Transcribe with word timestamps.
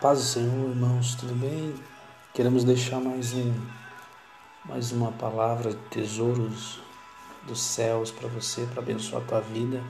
Paz 0.00 0.20
do 0.20 0.24
Senhor, 0.26 0.70
irmãos, 0.70 1.16
tudo 1.16 1.34
bem? 1.34 1.74
Queremos 2.32 2.62
deixar 2.62 3.00
mais 3.00 3.34
um 3.34 3.52
mais 4.64 4.92
uma 4.92 5.10
palavra 5.10 5.72
de 5.72 5.82
tesouros 5.90 6.78
dos 7.48 7.60
céus 7.60 8.12
para 8.12 8.28
você, 8.28 8.64
para 8.66 8.80
abençoar 8.80 9.24
a 9.24 9.26
tua 9.26 9.40
vida. 9.40 9.82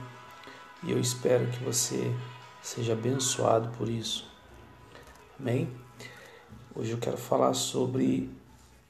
E 0.81 0.89
eu 0.89 0.99
espero 0.99 1.45
que 1.51 1.63
você 1.63 2.11
seja 2.59 2.93
abençoado 2.93 3.69
por 3.77 3.87
isso. 3.87 4.27
Amém? 5.39 5.69
Hoje 6.73 6.89
eu 6.89 6.97
quero 6.97 7.17
falar 7.17 7.53
sobre 7.53 8.31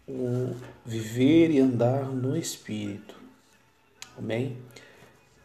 o 0.08 0.56
viver 0.86 1.52
e 1.52 1.60
andar 1.60 2.06
no 2.06 2.38
espírito. 2.38 3.14
Amém? 4.18 4.58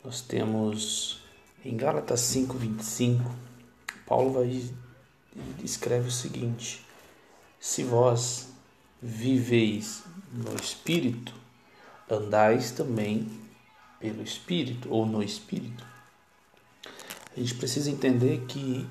Nós 0.04 0.20
temos 0.20 1.20
em 1.64 1.77
Gálatas 1.77 2.20
5:25, 2.20 3.28
Paulo 4.06 4.34
vai 4.34 4.46
escreve 5.62 6.09
o 6.09 6.12
seguinte: 6.12 6.84
Se 7.59 7.83
vós 7.83 8.48
viveis 9.02 10.02
no 10.33 10.55
Espírito, 10.57 11.34
andais 12.10 12.70
também 12.70 13.30
pelo 13.98 14.23
Espírito 14.23 14.88
ou 14.91 15.07
no 15.07 15.23
Espírito. 15.23 15.84
A 17.37 17.41
gente 17.41 17.55
precisa 17.55 17.91
entender 17.91 18.45
que 18.47 18.87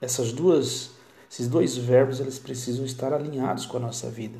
essas 0.00 0.32
duas, 0.32 0.90
esses 1.30 1.48
dois 1.48 1.76
verbos, 1.76 2.20
eles 2.20 2.38
precisam 2.38 2.84
estar 2.84 3.12
alinhados 3.12 3.66
com 3.66 3.76
a 3.76 3.80
nossa 3.80 4.08
vida. 4.08 4.38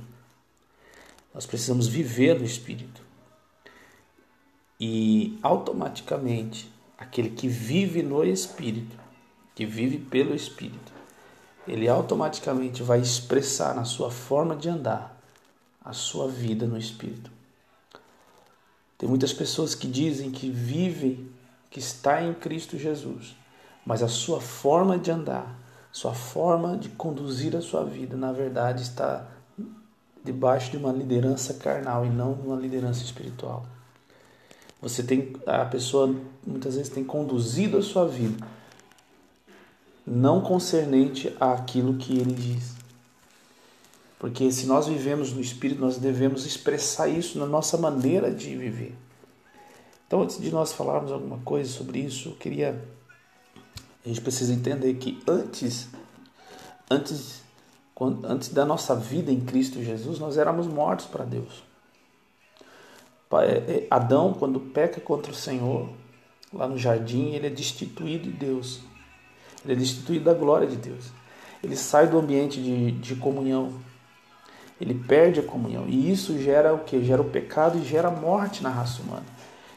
Nós 1.35 1.47
precisamos 1.47 1.87
viver 1.87 2.39
no 2.39 2.45
Espírito. 2.45 3.03
E 4.81 5.39
automaticamente, 5.43 6.71
aquele 6.97 7.31
que 7.31 7.49
vive 7.49 8.03
no 8.03 8.25
Espírito, 8.25 8.97
que 9.57 9.65
vive 9.65 9.99
pelo 9.99 10.35
Espírito, 10.35 10.93
ele 11.67 11.89
automaticamente 11.89 12.83
vai 12.83 13.01
expressar 13.01 13.75
na 13.75 13.85
sua 13.85 14.11
forma 14.11 14.55
de 14.55 14.69
andar 14.69 15.19
a 15.83 15.95
sua 15.95 16.29
vida 16.29 16.67
no 16.67 16.77
Espírito. 16.77 17.31
Tem 18.99 19.09
muitas 19.09 19.33
pessoas 19.33 19.75
que 19.75 19.87
dizem 19.89 20.31
que 20.31 20.51
vivem, 20.51 21.29
que 21.71 21.81
está 21.81 22.23
em 22.23 22.35
Cristo 22.35 22.79
Jesus, 22.79 23.35
mas 23.85 24.03
a 24.03 24.09
sua 24.09 24.43
forma 24.43 24.99
de 24.99 25.11
andar, 25.11 25.59
sua 25.91 26.13
forma 26.13 26.77
de 26.77 26.91
conduzir 26.91 27.57
a 27.57 27.63
sua 27.63 27.83
vida, 27.83 28.15
na 28.15 28.33
verdade, 28.33 28.83
está 28.83 29.27
debaixo 30.23 30.71
de 30.71 30.77
uma 30.77 30.93
liderança 30.93 31.55
carnal 31.55 32.05
e 32.05 32.11
não 32.11 32.33
uma 32.33 32.57
liderança 32.57 33.03
espiritual. 33.03 33.65
Você 34.83 35.03
tem 35.03 35.33
a 35.47 35.65
pessoa 35.65 36.15
muitas 36.47 36.75
vezes 36.75 36.93
tem 36.93 37.03
conduzido 37.03 37.79
a 37.79 37.83
sua 37.83 38.07
vida 38.07 38.37
não 40.07 40.41
concernente 40.41 41.35
àquilo 41.41 41.97
que 41.97 42.17
ele 42.17 42.33
diz. 42.33 42.77
Porque 44.19 44.51
se 44.51 44.67
nós 44.67 44.87
vivemos 44.87 45.33
no 45.33 45.41
Espírito, 45.41 45.81
nós 45.81 45.99
devemos 45.99 46.47
expressar 46.47 47.09
isso 47.09 47.39
na 47.39 47.47
nossa 47.47 47.77
maneira 47.77 48.31
de 48.31 48.57
viver. 48.57 48.97
Então, 50.07 50.23
antes 50.23 50.41
de 50.41 50.51
nós 50.51 50.73
falarmos 50.73 51.11
alguma 51.11 51.39
coisa 51.39 51.71
sobre 51.71 51.99
isso, 51.99 52.31
eu 52.31 52.37
queria. 52.37 52.83
A 54.05 54.09
gente 54.09 54.21
precisa 54.21 54.55
entender 54.55 54.95
que 54.95 55.21
antes, 55.27 55.89
antes, 56.89 57.43
antes 58.25 58.49
da 58.51 58.65
nossa 58.65 58.95
vida 58.95 59.33
em 59.33 59.41
Cristo 59.41 59.83
Jesus, 59.83 60.19
nós 60.21 60.39
éramos 60.39 60.67
mortos 60.67 61.07
para 61.07 61.25
Deus. 61.25 61.65
É, 63.33 63.57
é, 63.57 63.87
Adão, 63.91 64.33
quando 64.33 64.61
peca 64.61 65.01
contra 65.01 65.33
o 65.33 65.35
Senhor, 65.35 65.91
lá 66.53 66.69
no 66.69 66.79
jardim, 66.79 67.33
ele 67.33 67.49
é 67.49 67.51
destituído 67.51 68.31
de 68.31 68.37
Deus. 68.37 68.81
Ele 69.65 69.75
é 69.75 69.77
destituído 69.77 70.25
da 70.25 70.35
glória 70.35 70.67
de 70.67 70.77
Deus. 70.77 71.07
Ele 71.63 71.77
sai 71.77 72.07
do 72.07 72.19
ambiente 72.19 72.63
de, 72.63 72.93
de 72.93 73.17
comunhão. 73.17 73.73
Ele 74.81 74.95
perde 74.95 75.41
a 75.41 75.43
comunhão. 75.43 75.87
E 75.89 76.11
isso 76.11 76.39
gera 76.39 76.75
o 76.75 76.81
que? 76.81 77.03
Gera 77.05 77.23
o 77.23 77.31
pecado 77.31 77.79
e 77.79 77.85
gera 77.85 78.11
morte 78.11 78.63
na 78.63 78.69
raça 78.69 79.03
humana. 79.03 79.25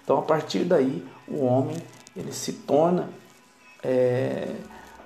Então, 0.04 0.18
a 0.18 0.22
partir 0.22 0.66
daí, 0.66 1.06
o 1.28 1.46
homem 1.46 1.78
ele 2.16 2.34
se 2.34 2.54
torna 2.54 3.10
é, 3.84 4.56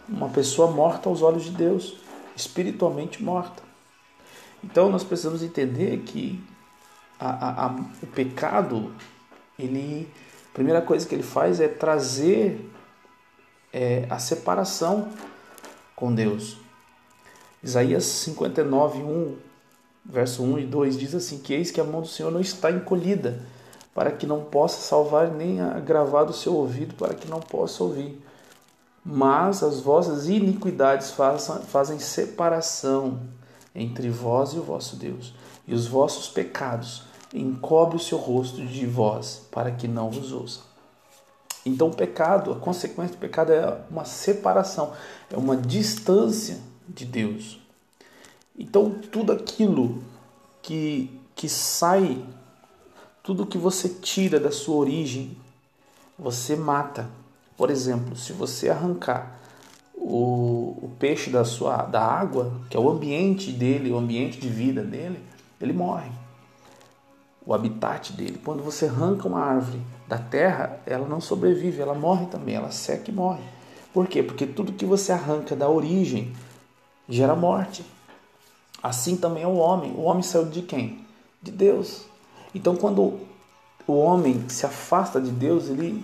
uma 0.08 0.30
pessoa 0.30 0.72
morta 0.72 1.10
aos 1.10 1.22
olhos 1.22 1.44
de 1.44 1.52
Deus, 1.52 1.98
espiritualmente 2.36 3.22
morta. 3.22 3.62
Então, 4.64 4.90
nós 4.90 5.04
precisamos 5.04 5.44
entender 5.44 6.00
que 6.00 6.44
a, 7.20 7.30
a, 7.30 7.66
a, 7.66 7.76
o 8.02 8.08
pecado, 8.08 8.92
ele, 9.60 10.10
a 10.52 10.54
primeira 10.54 10.82
coisa 10.82 11.08
que 11.08 11.14
ele 11.14 11.24
faz 11.24 11.60
é 11.60 11.68
trazer 11.68 12.70
é, 13.74 14.06
a 14.10 14.20
separação 14.20 15.10
com 15.96 16.14
Deus. 16.14 16.58
Isaías 17.64 18.04
59, 18.04 19.00
1, 19.00 19.36
verso 20.06 20.44
1 20.44 20.60
e 20.60 20.66
2 20.66 20.98
diz 20.98 21.16
assim: 21.16 21.40
Que 21.40 21.54
eis 21.54 21.72
que 21.72 21.82
a 21.82 21.84
mão 21.84 22.02
do 22.02 22.08
Senhor 22.08 22.32
não 22.32 22.42
está 22.42 22.70
encolhida, 22.70 23.42
para 23.96 24.12
que 24.12 24.28
não 24.28 24.44
possa 24.44 24.82
salvar, 24.82 25.32
nem 25.32 25.60
agravar 25.62 26.26
o 26.26 26.34
seu 26.34 26.54
ouvido, 26.54 26.94
para 26.96 27.14
que 27.14 27.28
não 27.28 27.40
possa 27.40 27.84
ouvir. 27.84 28.22
Mas 29.04 29.64
as 29.64 29.80
vossas 29.80 30.30
iniquidades 30.30 31.12
fazem, 31.12 31.62
fazem 31.64 32.00
separação 32.00 33.22
entre 33.76 34.10
vós 34.10 34.54
e 34.54 34.60
o 34.60 34.64
vosso 34.64 34.96
Deus, 34.96 35.34
e 35.68 35.74
os 35.74 35.88
vossos 35.88 36.30
pecados 36.30 37.04
encobre 37.34 37.98
o 37.98 38.00
seu 38.00 38.18
rosto 38.18 38.64
de 38.64 38.86
vós, 38.86 39.48
para 39.52 39.72
que 39.72 39.88
não 39.88 40.12
vos 40.12 40.32
ouça. 40.32 40.73
Então, 41.66 41.88
o 41.88 41.96
pecado, 41.96 42.52
a 42.52 42.56
consequência 42.56 43.16
do 43.16 43.20
pecado 43.20 43.52
é 43.52 43.78
uma 43.90 44.04
separação, 44.04 44.94
é 45.32 45.38
uma 45.38 45.56
distância 45.56 46.60
de 46.88 47.06
Deus. 47.06 47.60
Então, 48.58 48.92
tudo 49.12 49.32
aquilo 49.32 50.04
que, 50.62 51.10
que 51.36 51.48
sai, 51.48 52.24
tudo 53.24 53.46
que 53.46 53.58
você 53.58 53.88
tira 53.88 54.40
da 54.40 54.52
sua 54.52 54.76
origem, 54.76 55.38
você 56.20 56.56
mata. 56.56 57.10
Por 57.56 57.70
exemplo, 57.70 58.16
se 58.16 58.34
você 58.34 58.70
arrancar 58.70 59.40
o, 59.96 60.78
o 60.82 60.92
peixe 61.00 61.30
da, 61.30 61.46
sua, 61.46 61.84
da 61.84 62.04
água, 62.04 62.52
que 62.70 62.76
é 62.76 62.80
o 62.80 62.90
ambiente 62.90 63.52
dele, 63.52 63.92
o 63.92 63.98
ambiente 63.98 64.38
de 64.38 64.50
vida 64.50 64.84
dele, 64.84 65.24
ele 65.62 65.72
morre 65.72 66.23
o 67.46 67.54
habitat 67.54 68.14
dele. 68.14 68.40
Quando 68.44 68.64
você 68.64 68.86
arranca 68.86 69.28
uma 69.28 69.40
árvore 69.40 69.82
da 70.08 70.18
terra, 70.18 70.80
ela 70.86 71.08
não 71.08 71.20
sobrevive, 71.20 71.82
ela 71.82 71.94
morre 71.94 72.26
também, 72.28 72.56
ela 72.56 72.72
seca 72.72 73.10
e 73.10 73.14
morre. 73.14 73.44
Por 73.94 74.08
quê? 74.08 74.24
Porque 74.24 74.46
tudo 74.46 74.74
que 74.74 74.86
você 74.86 75.12
arranca 75.12 75.56
da 75.56 75.70
origem 75.70 76.34
gera 77.08 77.36
morte. 77.36 77.86
Assim 78.82 79.16
também 79.16 79.44
é 79.44 79.48
o 79.48 79.56
homem. 79.56 79.92
O 79.92 80.02
homem 80.02 80.24
saiu 80.24 80.46
de 80.46 80.62
quem? 80.62 81.06
De 81.42 81.52
Deus. 81.52 82.06
Então, 82.56 82.76
quando 82.76 83.20
o 83.88 83.94
homem 83.94 84.48
se 84.50 84.66
afasta 84.66 85.22
de 85.22 85.32
Deus, 85.32 85.70
ele, 85.70 86.04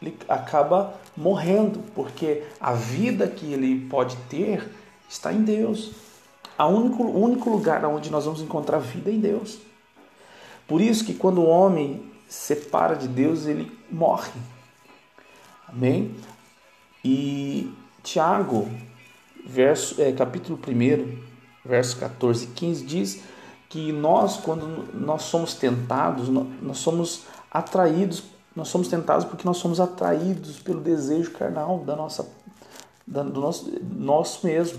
ele 0.00 0.16
acaba 0.28 0.94
morrendo, 1.16 1.80
porque 1.94 2.44
a 2.60 2.72
vida 2.72 3.26
que 3.26 3.52
ele 3.52 3.86
pode 3.88 4.16
ter 4.28 4.70
está 5.08 5.32
em 5.32 5.42
Deus. 5.42 5.92
O 6.58 6.64
único, 6.64 7.02
o 7.02 7.22
único 7.22 7.50
lugar 7.50 7.84
onde 7.84 8.10
nós 8.10 8.24
vamos 8.24 8.40
encontrar 8.40 8.78
vida 8.78 9.10
é 9.10 9.14
em 9.14 9.20
Deus. 9.20 9.58
Por 10.68 10.82
isso 10.82 11.04
que 11.04 11.14
quando 11.14 11.38
o 11.38 11.46
homem 11.46 12.04
separa 12.28 12.94
de 12.94 13.08
Deus, 13.08 13.46
ele 13.46 13.72
morre. 13.90 14.30
Amém? 15.66 16.14
E 17.02 17.72
Tiago, 18.02 18.68
verso, 19.46 20.00
é, 20.00 20.12
capítulo 20.12 20.58
1, 20.58 21.18
verso 21.64 21.96
14 21.96 22.44
e 22.44 22.48
15, 22.48 22.84
diz 22.84 23.22
que 23.70 23.92
nós, 23.92 24.36
quando 24.36 24.94
nós 24.94 25.22
somos 25.22 25.54
tentados, 25.54 26.28
nós 26.28 26.78
somos 26.78 27.22
atraídos, 27.50 28.24
nós 28.54 28.68
somos 28.68 28.88
tentados 28.88 29.24
porque 29.24 29.46
nós 29.46 29.56
somos 29.56 29.80
atraídos 29.80 30.58
pelo 30.58 30.80
desejo 30.80 31.30
carnal 31.30 31.78
da 31.78 31.96
nossa, 31.96 32.28
da, 33.06 33.22
do 33.22 33.40
nosso, 33.40 33.72
nosso 33.94 34.46
mesmo. 34.46 34.78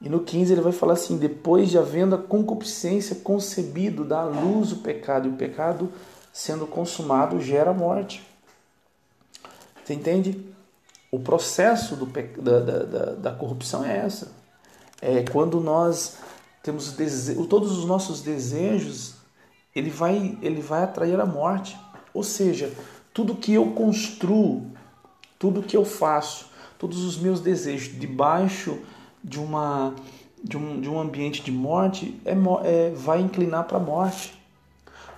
E 0.00 0.08
no 0.08 0.20
15 0.20 0.52
ele 0.52 0.62
vai 0.62 0.72
falar 0.72 0.94
assim: 0.94 1.18
depois 1.18 1.68
de 1.68 1.78
havendo 1.78 2.14
a 2.14 2.18
concupiscência 2.18 3.16
concebido, 3.16 4.04
dá 4.04 4.20
à 4.20 4.24
luz 4.24 4.72
o 4.72 4.76
pecado, 4.76 5.28
e 5.28 5.30
o 5.30 5.36
pecado, 5.36 5.92
sendo 6.32 6.66
consumado, 6.66 7.40
gera 7.40 7.72
morte. 7.72 8.26
Você 9.84 9.94
entende? 9.94 10.46
O 11.10 11.18
processo 11.18 11.96
do, 11.96 12.06
da, 12.06 12.60
da, 12.60 13.04
da, 13.14 13.32
corrupção 13.32 13.84
é 13.84 13.98
essa. 13.98 14.32
É 15.02 15.24
quando 15.24 15.60
nós 15.60 16.18
temos 16.62 16.94
todos 17.48 17.76
os 17.76 17.84
nossos 17.84 18.20
desejos, 18.20 19.16
ele 19.74 19.90
vai, 19.90 20.38
ele 20.40 20.60
vai 20.60 20.84
atrair 20.84 21.18
a 21.18 21.26
morte. 21.26 21.76
Ou 22.14 22.22
seja, 22.22 22.72
tudo 23.12 23.34
que 23.34 23.52
eu 23.52 23.72
construo, 23.72 24.70
tudo 25.38 25.62
que 25.62 25.76
eu 25.76 25.84
faço, 25.84 26.46
todos 26.78 27.04
os 27.04 27.18
meus 27.18 27.40
desejos 27.40 27.98
debaixo 27.98 28.78
de, 29.22 29.38
uma, 29.38 29.94
de, 30.42 30.56
um, 30.56 30.80
de 30.80 30.88
um 30.88 30.98
ambiente 30.98 31.42
de 31.42 31.52
morte 31.52 32.20
é, 32.24 32.32
é 32.32 32.90
vai 32.90 33.20
inclinar 33.20 33.64
para 33.64 33.76
a 33.76 33.80
morte. 33.80 34.38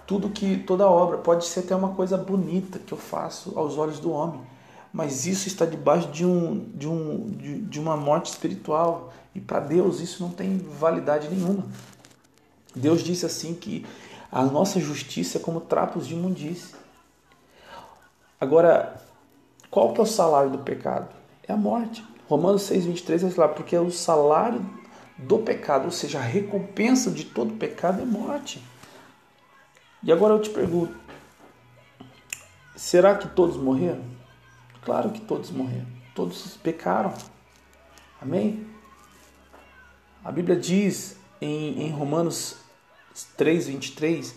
Tudo 0.07 0.29
que 0.31 0.59
toda 0.59 0.87
obra 0.87 1.19
pode 1.19 1.47
ser 1.47 1.61
até 1.61 1.75
uma 1.75 1.91
coisa 1.91 2.17
bonita 2.17 2.79
que 2.79 2.93
eu 2.93 2.99
faço 2.99 3.53
aos 3.57 3.79
olhos 3.79 3.99
do 3.99 4.11
homem, 4.11 4.41
mas 4.93 5.27
isso 5.27 5.49
está 5.49 5.65
debaixo 5.65 6.09
de, 6.09 6.27
um, 6.27 6.71
de, 6.75 6.89
um, 6.89 7.31
de, 7.31 7.61
de 7.63 7.81
uma 7.81 7.97
morte 7.97 8.27
espiritual. 8.31 9.13
E 9.35 9.41
para 9.41 9.61
Deus 9.61 10.01
isso 10.01 10.23
não 10.23 10.31
tem 10.31 10.59
validade 10.59 11.29
nenhuma. 11.29 11.65
Deus 12.75 13.03
disse 13.03 13.25
assim 13.25 13.55
que 13.55 13.87
a 14.31 14.43
nossa 14.45 14.81
justiça 14.81 15.39
é 15.39 15.41
como 15.41 15.61
trapos 15.61 16.07
de 16.07 16.15
imundície. 16.15 16.75
Agora, 18.41 19.01
qual 19.71 19.93
que 19.93 20.01
é 20.01 20.03
o 20.03 20.07
salário 20.07 20.51
do 20.51 20.59
pecado? 20.59 21.09
É 21.47 21.53
a 21.53 21.57
morte. 21.57 22.05
Romanos 22.33 22.63
6,23 22.63 23.19
vai 23.21 23.31
falar, 23.31 23.49
porque 23.49 23.77
o 23.77 23.91
salário 23.91 24.65
do 25.19 25.39
pecado, 25.39 25.85
ou 25.85 25.91
seja, 25.91 26.19
a 26.19 26.23
recompensa 26.23 27.11
de 27.11 27.27
todo 27.27 27.53
pecado 27.59 28.01
é 28.01 28.07
morte. 28.07 28.63
E 30.03 30.11
agora 30.11 30.33
eu 30.33 30.41
te 30.41 30.49
pergunto: 30.49 30.97
será 32.75 33.17
que 33.17 33.29
todos 33.29 33.59
morreram? 33.59 34.03
Claro 34.83 35.11
que 35.11 35.21
todos 35.21 35.51
morreram. 35.51 35.87
Todos 36.15 36.57
pecaram. 36.57 37.13
Amém? 38.19 38.67
A 40.25 40.33
Bíblia 40.33 40.57
diz 40.57 41.17
em, 41.39 41.83
em 41.83 41.91
Romanos 41.91 42.57
3, 43.37 43.67
23 43.67 44.35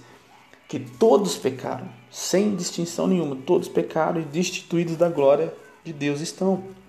que 0.68 0.80
todos 0.80 1.38
pecaram, 1.38 1.88
sem 2.12 2.58
distinção 2.58 3.08
nenhuma, 3.08 3.38
todos 3.38 3.70
pecaram 3.70 4.20
e 4.20 4.26
destituídos 4.26 4.98
da 4.98 5.08
glória 5.08 5.54
de 5.82 5.94
Deus 5.94 6.20
estão. 6.20 6.85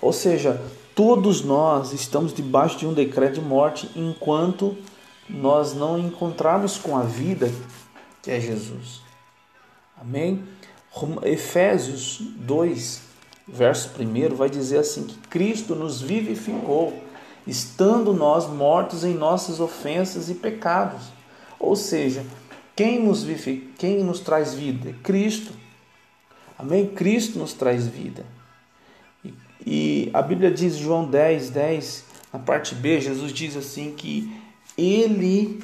Ou 0.00 0.12
seja, 0.12 0.60
todos 0.94 1.42
nós 1.42 1.92
estamos 1.92 2.32
debaixo 2.32 2.78
de 2.78 2.86
um 2.86 2.92
decreto 2.92 3.40
de 3.40 3.46
morte 3.46 3.90
enquanto 3.96 4.76
nós 5.28 5.74
não 5.74 5.98
encontrarmos 5.98 6.78
com 6.78 6.96
a 6.96 7.02
vida 7.02 7.50
que 8.26 8.30
é 8.32 8.40
Jesus. 8.40 9.02
Amém? 9.96 10.42
Efésios 11.22 12.18
2, 12.38 13.02
verso 13.46 13.90
1 14.00 14.34
vai 14.34 14.50
dizer 14.50 14.78
assim 14.78 15.04
que 15.04 15.16
Cristo 15.28 15.76
nos 15.76 16.00
vivificou, 16.00 16.92
estando 17.46 18.12
nós 18.12 18.48
mortos 18.48 19.04
em 19.04 19.14
nossas 19.14 19.60
ofensas 19.60 20.28
e 20.28 20.34
pecados. 20.34 21.04
Ou 21.56 21.76
seja, 21.76 22.26
quem 22.74 23.04
nos, 23.04 23.22
vive, 23.22 23.72
quem 23.78 24.02
nos 24.02 24.18
traz 24.18 24.54
vida? 24.54 24.92
Cristo. 25.04 25.52
Amém? 26.58 26.88
Cristo 26.88 27.38
nos 27.38 27.52
traz 27.52 27.86
vida. 27.86 28.26
A 30.12 30.22
Bíblia 30.22 30.50
diz, 30.50 30.76
João 30.76 31.08
10, 31.08 31.50
10, 31.50 32.04
na 32.32 32.38
parte 32.38 32.74
B, 32.74 33.00
Jesus 33.00 33.32
diz 33.32 33.56
assim 33.56 33.92
que 33.92 34.34
ele 34.76 35.62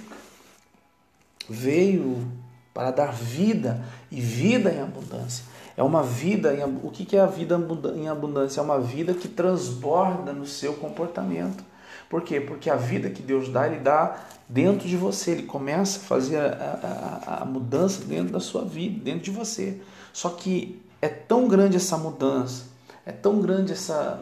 veio 1.48 2.26
para 2.72 2.90
dar 2.90 3.12
vida 3.12 3.84
e 4.10 4.20
vida 4.20 4.70
em 4.70 4.80
abundância. 4.80 5.44
É 5.76 5.82
uma 5.82 6.02
vida, 6.02 6.54
em, 6.54 6.62
o 6.82 6.90
que 6.90 7.16
é 7.16 7.20
a 7.20 7.26
vida 7.26 7.60
em 7.94 8.08
abundância? 8.08 8.60
É 8.60 8.62
uma 8.62 8.80
vida 8.80 9.14
que 9.14 9.28
transborda 9.28 10.32
no 10.32 10.46
seu 10.46 10.74
comportamento. 10.74 11.64
Por 12.08 12.22
quê? 12.22 12.40
Porque 12.40 12.68
a 12.68 12.76
vida 12.76 13.08
que 13.08 13.22
Deus 13.22 13.48
dá, 13.48 13.66
Ele 13.66 13.78
dá 13.78 14.18
dentro 14.48 14.86
de 14.86 14.96
você. 14.96 15.30
Ele 15.30 15.44
começa 15.44 15.98
a 15.98 16.02
fazer 16.02 16.38
a, 16.38 17.20
a, 17.26 17.42
a 17.42 17.44
mudança 17.44 18.04
dentro 18.04 18.32
da 18.32 18.40
sua 18.40 18.64
vida, 18.64 19.02
dentro 19.02 19.22
de 19.22 19.30
você. 19.30 19.80
Só 20.12 20.28
que 20.28 20.80
é 21.00 21.08
tão 21.08 21.48
grande 21.48 21.76
essa 21.76 21.96
mudança, 21.96 22.64
é 23.04 23.12
tão 23.12 23.40
grande 23.40 23.72
essa, 23.72 24.20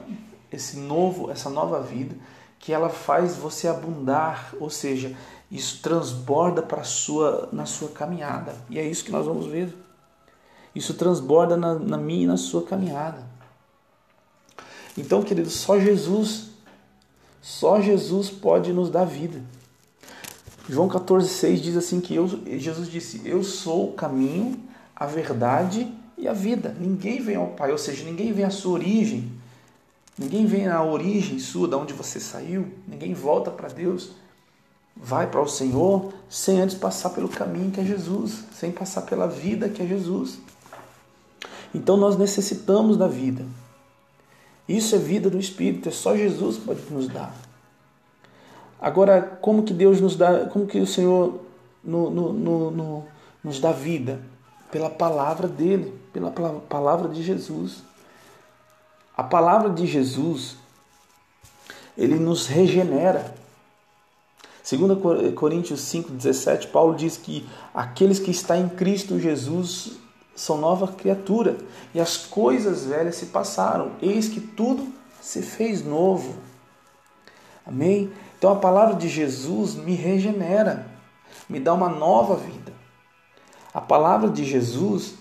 esse 0.50 0.78
novo, 0.78 1.30
essa 1.30 1.50
nova 1.50 1.80
vida, 1.80 2.16
que 2.58 2.72
ela 2.72 2.88
faz 2.88 3.36
você 3.36 3.68
abundar, 3.68 4.54
ou 4.60 4.70
seja, 4.70 5.16
isso 5.50 5.80
transborda 5.82 6.62
para 6.62 6.84
sua 6.84 7.48
na 7.52 7.66
sua 7.66 7.88
caminhada. 7.88 8.54
E 8.68 8.78
é 8.78 8.86
isso 8.86 9.04
que 9.04 9.10
nós 9.10 9.26
vamos 9.26 9.46
ver. 9.46 9.74
Isso 10.74 10.94
transborda 10.94 11.56
na, 11.56 11.74
na 11.74 11.96
minha 11.96 12.24
e 12.24 12.26
na 12.26 12.36
sua 12.36 12.62
caminhada. 12.62 13.26
Então, 14.96 15.22
queridos, 15.22 15.54
só 15.54 15.78
Jesus, 15.78 16.50
só 17.40 17.80
Jesus 17.80 18.30
pode 18.30 18.72
nos 18.72 18.90
dar 18.90 19.04
vida. 19.04 19.42
João 20.68 20.88
14,6 20.88 21.56
diz 21.56 21.76
assim 21.76 22.00
que 22.00 22.14
eu, 22.14 22.28
Jesus 22.28 22.88
disse, 22.88 23.22
eu 23.24 23.42
sou 23.42 23.90
o 23.90 23.92
caminho, 23.94 24.62
a 24.94 25.06
verdade 25.06 25.92
e 26.20 26.28
a 26.28 26.32
vida. 26.32 26.76
Ninguém 26.78 27.20
vem 27.20 27.36
ao 27.36 27.48
Pai, 27.48 27.72
ou 27.72 27.78
seja, 27.78 28.04
ninguém 28.04 28.32
vem 28.32 28.44
à 28.44 28.50
sua 28.50 28.72
origem. 28.72 29.30
Ninguém 30.18 30.46
vem 30.46 30.68
à 30.68 30.82
origem 30.82 31.38
sua, 31.38 31.66
da 31.66 31.76
onde 31.76 31.92
você 31.92 32.20
saiu. 32.20 32.68
Ninguém 32.86 33.14
volta 33.14 33.50
para 33.50 33.68
Deus 33.68 34.10
vai 34.96 35.26
para 35.26 35.40
o 35.40 35.48
Senhor 35.48 36.12
sem 36.28 36.60
antes 36.60 36.76
passar 36.76 37.10
pelo 37.10 37.28
caminho 37.28 37.70
que 37.70 37.80
é 37.80 37.84
Jesus, 37.84 38.44
sem 38.52 38.70
passar 38.70 39.02
pela 39.02 39.26
vida 39.26 39.68
que 39.68 39.82
é 39.82 39.86
Jesus. 39.86 40.38
Então 41.74 41.96
nós 41.96 42.16
necessitamos 42.16 42.96
da 42.96 43.08
vida. 43.08 43.44
Isso 44.68 44.94
é 44.94 44.98
vida 44.98 45.30
do 45.30 45.38
Espírito, 45.38 45.88
é 45.88 45.92
só 45.92 46.16
Jesus 46.16 46.58
que 46.58 46.64
pode 46.64 46.82
nos 46.90 47.08
dar. 47.08 47.34
Agora, 48.80 49.20
como 49.22 49.62
que 49.62 49.74
Deus 49.74 50.00
nos 50.00 50.16
dá, 50.16 50.46
como 50.46 50.66
que 50.66 50.78
o 50.78 50.86
Senhor 50.86 51.40
no, 51.82 52.10
no, 52.10 52.70
no, 52.70 53.04
nos 53.42 53.58
dá 53.58 53.72
vida? 53.72 54.20
Pela 54.70 54.90
palavra 54.90 55.48
dele, 55.48 55.98
pela 56.12 56.30
palavra 56.30 57.08
de 57.08 57.22
Jesus. 57.22 57.82
A 59.16 59.22
palavra 59.22 59.70
de 59.70 59.86
Jesus, 59.86 60.56
ele 61.96 62.16
nos 62.16 62.46
regenera. 62.46 63.34
2 64.70 65.34
Coríntios 65.34 65.80
5,17, 65.80 66.68
Paulo 66.70 66.94
diz 66.94 67.16
que 67.16 67.48
aqueles 67.74 68.18
que 68.20 68.30
estão 68.30 68.56
em 68.56 68.68
Cristo 68.68 69.18
Jesus 69.18 69.98
são 70.34 70.56
nova 70.56 70.88
criatura, 70.88 71.58
e 71.92 72.00
as 72.00 72.16
coisas 72.16 72.86
velhas 72.86 73.16
se 73.16 73.26
passaram, 73.26 73.92
eis 74.00 74.28
que 74.28 74.40
tudo 74.40 74.90
se 75.20 75.42
fez 75.42 75.84
novo. 75.84 76.34
Amém? 77.66 78.10
Então 78.38 78.52
a 78.52 78.56
palavra 78.56 78.94
de 78.94 79.08
Jesus 79.08 79.74
me 79.74 79.94
regenera, 79.94 80.86
me 81.48 81.60
dá 81.60 81.74
uma 81.74 81.88
nova 81.88 82.36
vida. 82.36 82.72
A 83.72 83.80
palavra 83.80 84.28
de 84.28 84.44
Jesus 84.44 85.14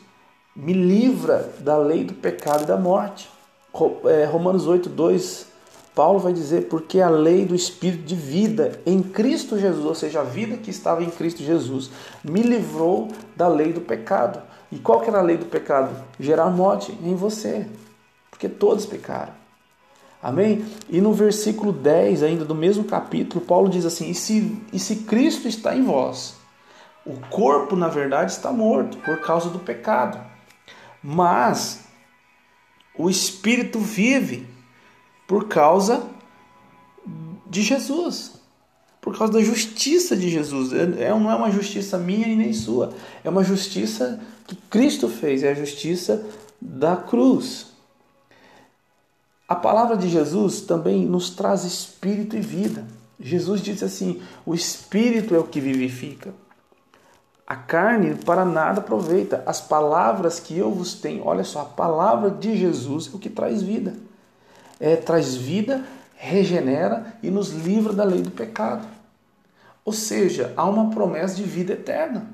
me 0.55 0.73
livra 0.73 1.53
da 1.59 1.77
lei 1.77 2.03
do 2.03 2.13
pecado 2.13 2.63
e 2.63 2.67
da 2.67 2.77
morte. 2.77 3.29
É, 4.05 4.25
Romanos 4.25 4.67
8, 4.67 4.89
2 4.89 5.49
Paulo 5.99 6.17
vai 6.17 6.31
dizer 6.31 6.69
porque 6.69 7.01
a 7.01 7.09
lei 7.09 7.45
do 7.45 7.53
espírito 7.53 8.03
de 8.03 8.15
vida 8.15 8.79
em 8.85 9.03
Cristo 9.03 9.59
Jesus, 9.59 9.85
ou 9.85 9.93
seja, 9.93 10.21
a 10.21 10.23
vida 10.23 10.55
que 10.55 10.69
estava 10.69 11.03
em 11.03 11.09
Cristo 11.09 11.43
Jesus, 11.43 11.91
me 12.23 12.41
livrou 12.41 13.09
da 13.35 13.49
lei 13.49 13.73
do 13.73 13.81
pecado. 13.81 14.41
E 14.71 14.79
qual 14.79 15.01
que 15.01 15.09
era 15.09 15.19
a 15.19 15.21
lei 15.21 15.35
do 15.35 15.45
pecado? 15.45 15.93
Gerar 16.17 16.49
morte 16.51 16.97
em 17.03 17.15
você, 17.15 17.67
porque 18.31 18.47
todos 18.47 18.85
pecaram. 18.85 19.33
Amém? 20.23 20.65
E 20.89 21.01
no 21.01 21.11
versículo 21.11 21.73
10, 21.73 22.23
ainda 22.23 22.45
do 22.45 22.55
mesmo 22.55 22.85
capítulo, 22.85 23.43
Paulo 23.43 23.67
diz 23.67 23.83
assim: 23.83 24.09
e 24.09 24.15
se, 24.15 24.57
e 24.71 24.79
se 24.79 24.97
Cristo 25.03 25.49
está 25.49 25.75
em 25.75 25.83
vós? 25.83 26.38
O 27.09 27.19
corpo, 27.27 27.75
na 27.75 27.87
verdade, 27.87 28.31
está 28.31 28.51
morto 28.51 28.99
por 28.99 29.19
causa 29.19 29.49
do 29.49 29.57
pecado, 29.57 30.23
mas 31.01 31.85
o 32.95 33.09
espírito 33.09 33.79
vive 33.79 34.47
por 35.27 35.47
causa 35.47 36.07
de 37.47 37.63
Jesus, 37.63 38.33
por 39.01 39.17
causa 39.17 39.33
da 39.33 39.41
justiça 39.41 40.15
de 40.15 40.29
Jesus. 40.29 40.71
É, 40.71 41.05
é, 41.05 41.09
não 41.09 41.31
é 41.31 41.35
uma 41.35 41.49
justiça 41.49 41.97
minha 41.97 42.27
e 42.27 42.35
nem 42.35 42.53
sua, 42.53 42.93
é 43.23 43.29
uma 43.29 43.43
justiça 43.43 44.21
que 44.45 44.55
Cristo 44.55 45.07
fez, 45.07 45.41
é 45.41 45.49
a 45.49 45.55
justiça 45.55 46.23
da 46.61 46.95
cruz. 46.95 47.71
A 49.47 49.55
palavra 49.55 49.97
de 49.97 50.07
Jesus 50.07 50.61
também 50.61 51.07
nos 51.07 51.31
traz 51.31 51.63
espírito 51.63 52.37
e 52.37 52.39
vida. 52.39 52.85
Jesus 53.19 53.61
disse 53.61 53.83
assim: 53.83 54.21
o 54.45 54.53
espírito 54.53 55.33
é 55.33 55.39
o 55.39 55.45
que 55.45 55.59
vivifica. 55.59 56.35
A 57.49 57.55
carne 57.55 58.13
para 58.13 58.45
nada 58.45 58.79
aproveita. 58.79 59.43
As 59.45 59.59
palavras 59.59 60.39
que 60.39 60.55
eu 60.55 60.71
vos 60.71 60.93
tenho, 60.93 61.25
olha 61.25 61.43
só, 61.43 61.61
a 61.61 61.65
palavra 61.65 62.29
de 62.29 62.55
Jesus 62.55 63.09
é 63.11 63.15
o 63.15 63.19
que 63.19 63.29
traz 63.29 63.61
vida 63.61 63.95
é, 64.79 64.95
traz 64.95 65.35
vida, 65.35 65.83
regenera 66.15 67.13
e 67.21 67.29
nos 67.29 67.49
livra 67.49 67.91
da 67.91 68.03
lei 68.03 68.21
do 68.21 68.31
pecado. 68.31 68.87
Ou 69.83 69.91
seja, 69.91 70.53
há 70.55 70.65
uma 70.65 70.89
promessa 70.89 71.35
de 71.35 71.43
vida 71.43 71.73
eterna. 71.73 72.27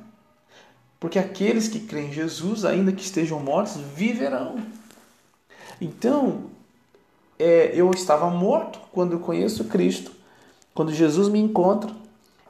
Porque 0.99 1.17
aqueles 1.17 1.67
que 1.67 1.79
creem 1.79 2.09
em 2.09 2.13
Jesus, 2.13 2.65
ainda 2.65 2.91
que 2.91 3.01
estejam 3.01 3.39
mortos, 3.39 3.77
viverão. 3.95 4.57
Então, 5.79 6.45
é, 7.37 7.71
eu 7.73 7.89
estava 7.91 8.29
morto 8.29 8.79
quando 8.91 9.13
eu 9.13 9.19
conheço 9.19 9.65
Cristo. 9.65 10.11
Quando 10.73 10.93
Jesus 10.93 11.29
me 11.29 11.39
encontra, 11.39 11.91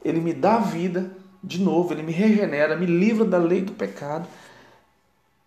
ele 0.04 0.20
me 0.20 0.32
dá 0.32 0.58
vida 0.58 1.10
de 1.46 1.60
novo, 1.60 1.94
ele 1.94 2.02
me 2.02 2.10
regenera, 2.10 2.76
me 2.76 2.86
livra 2.86 3.24
da 3.24 3.38
lei 3.38 3.62
do 3.62 3.70
pecado 3.70 4.26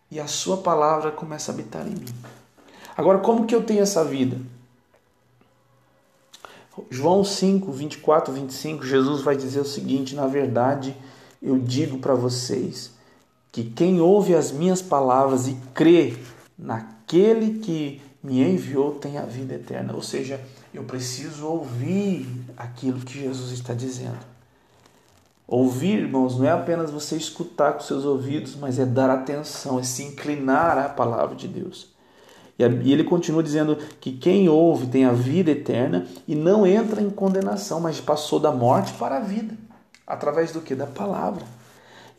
e 0.09 0.17
a 0.17 0.27
sua 0.27 0.57
palavra 0.57 1.11
começa 1.11 1.51
a 1.51 1.53
habitar 1.53 1.85
em 1.85 1.91
mim. 1.91 2.15
Agora, 2.95 3.19
como 3.19 3.45
que 3.45 3.53
eu 3.53 3.61
tenho 3.61 3.81
essa 3.81 4.03
vida? 4.05 4.37
João 6.89 7.25
5, 7.25 7.69
24, 7.69 8.33
25, 8.33 8.85
Jesus 8.85 9.21
vai 9.21 9.35
dizer 9.35 9.59
o 9.59 9.65
seguinte: 9.65 10.15
Na 10.15 10.25
verdade, 10.25 10.95
eu 11.43 11.59
digo 11.59 11.97
para 11.97 12.15
vocês 12.15 12.91
que 13.51 13.65
quem 13.65 13.99
ouve 13.99 14.33
as 14.33 14.53
minhas 14.53 14.81
palavras 14.81 15.49
e 15.49 15.57
crê 15.73 16.17
naquele 16.57 17.59
que 17.59 18.01
me 18.23 18.41
enviou 18.41 18.95
tem 18.95 19.17
a 19.17 19.23
vida 19.23 19.55
eterna. 19.55 19.93
Ou 19.93 20.01
seja, 20.01 20.39
eu 20.73 20.85
preciso 20.85 21.45
ouvir 21.45 22.25
aquilo 22.55 23.01
que 23.01 23.19
Jesus 23.19 23.51
está 23.51 23.73
dizendo. 23.73 24.38
Ouvir, 25.51 26.01
irmãos, 26.01 26.37
não 26.37 26.45
é 26.45 26.51
apenas 26.51 26.91
você 26.91 27.15
escutar 27.15 27.73
com 27.73 27.79
seus 27.79 28.05
ouvidos, 28.05 28.55
mas 28.55 28.77
é 28.77 28.85
dar 28.85 29.09
atenção, 29.09 29.79
é 29.79 29.83
se 29.83 30.03
inclinar 30.03 30.77
à 30.77 30.87
palavra 30.87 31.35
de 31.35 31.47
Deus. 31.47 31.87
E 32.59 32.93
ele 32.93 33.03
continua 33.03 33.41
dizendo 33.41 33.75
que 33.99 34.11
quem 34.11 34.47
ouve 34.47 34.85
tem 34.85 35.05
a 35.05 35.11
vida 35.11 35.49
eterna 35.49 36.05
e 36.27 36.35
não 36.35 36.67
entra 36.67 37.01
em 37.01 37.09
condenação, 37.09 37.79
mas 37.79 37.99
passou 37.99 38.39
da 38.39 38.51
morte 38.51 38.93
para 38.93 39.17
a 39.17 39.21
vida. 39.21 39.55
Através 40.05 40.51
do 40.51 40.61
que? 40.61 40.75
Da 40.75 40.85
palavra. 40.85 41.43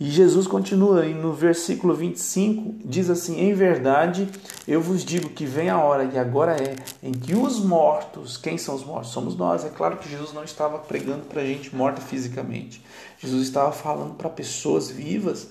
E 0.00 0.09
Jesus 0.09 0.47
continua 0.47 1.04
no 1.04 1.35
versículo 1.35 1.92
25, 1.92 2.76
diz 2.83 3.11
assim: 3.11 3.38
Em 3.38 3.52
verdade, 3.52 4.26
eu 4.66 4.80
vos 4.80 5.04
digo 5.04 5.28
que 5.28 5.45
vem 5.45 5.69
a 5.69 5.78
hora, 5.78 6.04
e 6.04 6.19
agora 6.19 6.57
é, 6.57 6.75
em 7.02 7.12
que 7.12 7.35
os 7.35 7.62
mortos, 7.62 8.38
quem 8.38 8.57
são 8.57 8.75
os 8.75 8.83
mortos? 8.83 9.11
Somos 9.11 9.37
nós. 9.37 9.62
É 9.62 9.69
claro 9.69 9.99
que 9.99 10.09
Jesus 10.09 10.33
não 10.33 10.42
estava 10.42 10.78
pregando 10.78 11.25
para 11.25 11.45
gente 11.45 11.76
morta 11.76 12.00
fisicamente. 12.00 12.83
Jesus 13.19 13.42
estava 13.42 13.73
falando 13.73 14.14
para 14.14 14.30
pessoas 14.30 14.90
vivas 14.90 15.49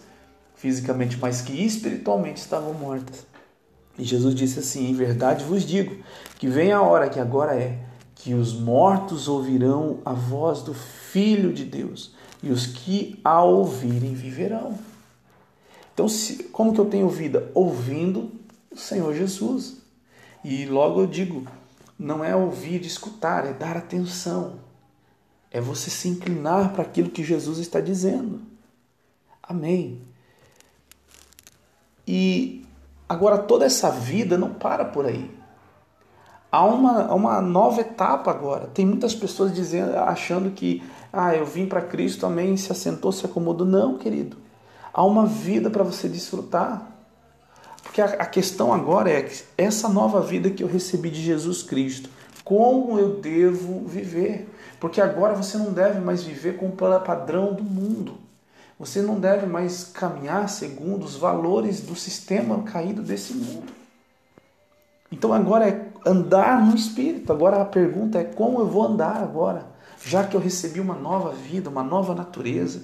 fisicamente, 0.55 1.15
mas 1.21 1.41
que 1.41 1.53
espiritualmente 1.63 2.41
estavam 2.41 2.73
mortas. 2.73 3.27
E 3.99 4.03
Jesus 4.03 4.33
disse 4.33 4.57
assim: 4.57 4.89
Em 4.89 4.95
verdade 4.95 5.45
vos 5.45 5.63
digo 5.63 5.95
que 6.39 6.47
vem 6.47 6.71
a 6.71 6.81
hora, 6.81 7.07
que 7.07 7.19
agora 7.19 7.53
é, 7.53 7.77
que 8.15 8.33
os 8.33 8.59
mortos 8.59 9.27
ouvirão 9.27 9.99
a 10.03 10.13
voz 10.13 10.63
do 10.63 10.73
Filho 10.73 11.53
de 11.53 11.65
Deus 11.65 12.17
e 12.41 12.49
os 12.51 12.65
que 12.65 13.19
a 13.23 13.43
ouvirem 13.43 14.13
viverão. 14.13 14.77
Então, 15.93 16.07
se, 16.07 16.43
como 16.45 16.73
que 16.73 16.79
eu 16.79 16.85
tenho 16.85 17.09
vida? 17.09 17.51
Ouvindo 17.53 18.31
o 18.71 18.77
Senhor 18.77 19.13
Jesus. 19.13 19.77
E 20.43 20.65
logo 20.65 21.01
eu 21.01 21.07
digo, 21.07 21.45
não 21.97 22.23
é 22.23 22.33
ouvir, 22.35 22.85
escutar, 22.85 23.45
é 23.45 23.51
dar 23.51 23.75
atenção. 23.75 24.59
É 25.51 25.59
você 25.59 25.89
se 25.89 26.07
inclinar 26.07 26.71
para 26.71 26.83
aquilo 26.83 27.09
que 27.09 27.23
Jesus 27.23 27.57
está 27.57 27.81
dizendo. 27.81 28.39
Amém. 29.43 30.01
E 32.07 32.65
agora 33.07 33.37
toda 33.39 33.65
essa 33.65 33.89
vida 33.89 34.37
não 34.37 34.53
para 34.53 34.85
por 34.85 35.05
aí. 35.05 35.29
Há 36.51 36.65
uma, 36.65 37.13
uma 37.13 37.41
nova 37.41 37.81
etapa 37.81 38.31
agora. 38.31 38.67
Tem 38.67 38.85
muitas 38.85 39.13
pessoas 39.13 39.53
dizendo, 39.53 39.95
achando 39.97 40.51
que 40.51 40.81
ah, 41.11 41.35
eu 41.35 41.45
vim 41.45 41.65
para 41.65 41.81
Cristo, 41.81 42.25
amém, 42.25 42.55
se 42.55 42.71
assentou, 42.71 43.11
se 43.11 43.25
acomodou. 43.25 43.65
Não, 43.65 43.97
querido. 43.97 44.37
Há 44.93 45.03
uma 45.03 45.25
vida 45.25 45.69
para 45.69 45.83
você 45.83 46.07
desfrutar. 46.07 46.87
Porque 47.81 48.01
a, 48.01 48.25
questão 48.25 48.71
agora 48.71 49.09
é 49.09 49.27
essa 49.57 49.89
nova 49.89 50.21
vida 50.21 50.49
que 50.51 50.63
eu 50.63 50.67
recebi 50.67 51.09
de 51.09 51.21
Jesus 51.21 51.63
Cristo, 51.63 52.09
como 52.43 52.99
eu 52.99 53.15
devo 53.19 53.87
viver? 53.87 54.47
Porque 54.79 55.01
agora 55.01 55.33
você 55.33 55.57
não 55.57 55.71
deve 55.71 55.99
mais 55.99 56.23
viver 56.23 56.57
com 56.57 56.67
o 56.67 56.71
padrão 56.71 57.53
do 57.53 57.63
mundo. 57.63 58.15
Você 58.77 59.01
não 59.01 59.19
deve 59.19 59.45
mais 59.45 59.83
caminhar 59.85 60.47
segundo 60.49 61.03
os 61.03 61.15
valores 61.15 61.81
do 61.81 61.95
sistema 61.95 62.61
caído 62.63 63.01
desse 63.01 63.33
mundo. 63.33 63.73
Então 65.11 65.33
agora 65.33 65.67
é 65.67 65.87
andar 66.05 66.65
no 66.65 66.75
Espírito. 66.75 67.33
Agora 67.33 67.61
a 67.61 67.65
pergunta 67.65 68.19
é 68.19 68.23
como 68.23 68.59
eu 68.59 68.67
vou 68.67 68.83
andar 68.85 69.17
agora? 69.17 69.68
Já 70.05 70.23
que 70.23 70.35
eu 70.35 70.39
recebi 70.39 70.79
uma 70.79 70.95
nova 70.95 71.31
vida, 71.31 71.69
uma 71.69 71.83
nova 71.83 72.15
natureza. 72.15 72.83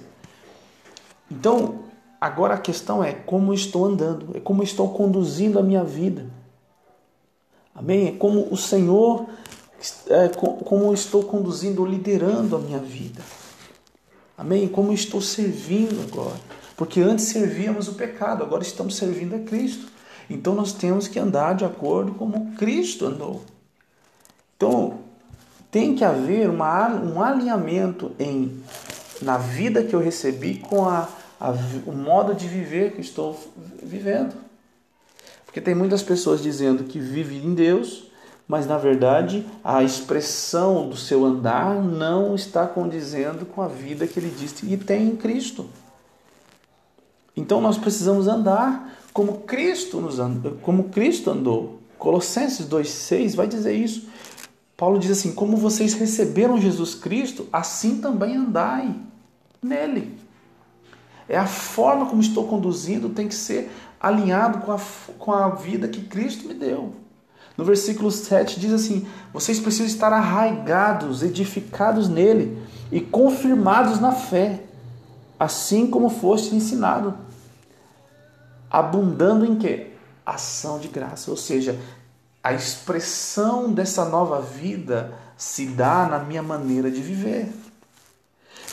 Então, 1.30 1.80
agora 2.20 2.54
a 2.54 2.58
questão 2.58 3.02
é 3.02 3.12
como 3.12 3.52
estou 3.52 3.84
andando, 3.84 4.36
é 4.36 4.40
como 4.40 4.62
estou 4.62 4.92
conduzindo 4.92 5.58
a 5.58 5.62
minha 5.62 5.84
vida. 5.84 6.26
Amém? 7.74 8.08
É 8.08 8.12
como 8.12 8.48
o 8.50 8.56
Senhor, 8.56 9.26
é, 10.08 10.28
como 10.28 10.92
estou 10.94 11.24
conduzindo, 11.24 11.84
liderando 11.84 12.56
a 12.56 12.58
minha 12.58 12.78
vida. 12.78 13.22
Amém? 14.36 14.68
Como 14.68 14.92
estou 14.92 15.20
servindo 15.20 16.00
agora. 16.10 16.36
Porque 16.76 17.00
antes 17.00 17.26
servíamos 17.26 17.88
o 17.88 17.94
pecado, 17.94 18.42
agora 18.42 18.62
estamos 18.62 18.96
servindo 18.96 19.34
a 19.34 19.38
Cristo. 19.40 19.86
Então 20.28 20.54
nós 20.54 20.72
temos 20.72 21.08
que 21.08 21.18
andar 21.18 21.54
de 21.54 21.64
acordo 21.64 22.12
como 22.12 22.54
Cristo 22.56 23.06
andou. 23.06 23.42
Então, 24.56 25.05
tem 25.70 25.94
que 25.94 26.04
haver 26.04 26.48
uma, 26.48 26.88
um 26.88 27.22
alinhamento 27.22 28.12
em 28.18 28.62
na 29.20 29.38
vida 29.38 29.82
que 29.82 29.94
eu 29.94 30.00
recebi 30.00 30.56
com 30.56 30.84
a, 30.84 31.08
a, 31.40 31.50
o 31.86 31.92
modo 31.92 32.34
de 32.34 32.46
viver 32.46 32.92
que 32.92 33.00
estou 33.00 33.38
vivendo. 33.82 34.34
Porque 35.44 35.60
tem 35.60 35.74
muitas 35.74 36.02
pessoas 36.02 36.42
dizendo 36.42 36.84
que 36.84 36.98
vivem 36.98 37.38
em 37.38 37.54
Deus, 37.54 38.10
mas 38.46 38.66
na 38.66 38.76
verdade 38.76 39.46
a 39.64 39.82
expressão 39.82 40.88
do 40.88 40.96
seu 40.96 41.24
andar 41.24 41.82
não 41.82 42.34
está 42.34 42.66
condizendo 42.66 43.46
com 43.46 43.62
a 43.62 43.68
vida 43.68 44.06
que 44.06 44.18
ele 44.18 44.34
disse 44.36 44.66
que 44.66 44.76
tem 44.76 45.08
em 45.08 45.16
Cristo. 45.16 45.66
Então 47.36 47.60
nós 47.60 47.76
precisamos 47.76 48.28
andar 48.28 48.94
como 49.12 49.40
Cristo 49.40 50.00
nos 50.00 50.18
andou, 50.18 50.58
como 50.62 50.84
Cristo 50.84 51.30
andou. 51.30 51.80
Colossenses 51.98 52.66
2:6 52.66 53.34
vai 53.34 53.46
dizer 53.46 53.72
isso. 53.74 54.08
Paulo 54.76 54.98
diz 54.98 55.10
assim: 55.10 55.32
Como 55.32 55.56
vocês 55.56 55.94
receberam 55.94 56.60
Jesus 56.60 56.94
Cristo, 56.94 57.48
assim 57.52 57.98
também 57.98 58.36
andai 58.36 58.94
nele. 59.62 60.18
É 61.28 61.36
a 61.36 61.46
forma 61.46 62.06
como 62.06 62.20
estou 62.20 62.46
conduzindo 62.46 63.08
tem 63.08 63.26
que 63.26 63.34
ser 63.34 63.70
alinhado 64.00 64.58
com 64.60 64.72
a, 64.72 64.80
com 65.18 65.32
a 65.32 65.48
vida 65.48 65.88
que 65.88 66.02
Cristo 66.02 66.46
me 66.46 66.54
deu. 66.54 66.94
No 67.56 67.64
versículo 67.64 68.10
7 68.10 68.60
diz 68.60 68.72
assim: 68.72 69.06
Vocês 69.32 69.58
precisam 69.58 69.86
estar 69.86 70.12
arraigados, 70.12 71.22
edificados 71.22 72.08
nele 72.08 72.62
e 72.92 73.00
confirmados 73.00 73.98
na 73.98 74.12
fé, 74.12 74.62
assim 75.40 75.86
como 75.86 76.10
foste 76.10 76.54
ensinado, 76.54 77.14
abundando 78.70 79.46
em 79.46 79.56
quê? 79.56 79.92
Ação 80.24 80.78
de 80.78 80.88
graça, 80.88 81.30
ou 81.30 81.36
seja, 81.36 81.78
a 82.46 82.52
expressão 82.52 83.72
dessa 83.72 84.04
nova 84.04 84.40
vida 84.40 85.12
se 85.36 85.66
dá 85.66 86.06
na 86.06 86.20
minha 86.20 86.44
maneira 86.44 86.88
de 86.88 87.00
viver. 87.00 87.48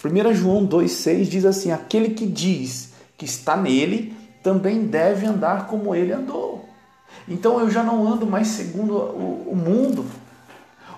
1 0.06 0.34
João 0.36 0.68
2,6 0.68 1.24
diz 1.24 1.44
assim: 1.44 1.72
Aquele 1.72 2.10
que 2.12 2.28
diz 2.28 2.94
que 3.18 3.26
está 3.26 3.58
nele 3.58 4.16
também 4.44 4.86
deve 4.86 5.26
andar 5.26 5.66
como 5.66 5.96
ele 5.96 6.14
andou. 6.14 6.70
Então 7.28 7.60
eu 7.60 7.68
já 7.68 7.82
não 7.82 8.08
ando 8.08 8.28
mais 8.28 8.50
segundo 8.50 8.96
o, 8.96 9.56
mundo. 9.56 10.06